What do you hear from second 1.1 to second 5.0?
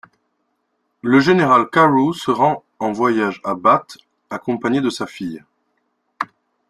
général Carew se rend en voyage à Bath, accompagné de